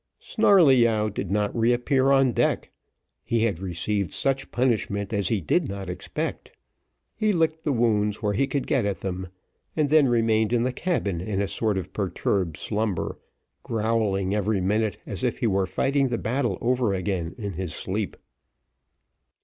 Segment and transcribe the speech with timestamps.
[0.19, 2.71] Snarleyyow did not re appear on deck;
[3.23, 6.49] he had received such punishment as he did not expect.
[7.13, 9.27] He licked the wounds where he could get at them,
[9.75, 13.19] and then remained in the cabin in a sort of perturbed slumber,
[13.61, 18.17] growling every minute as if he were fighting the battle over again in his sleep.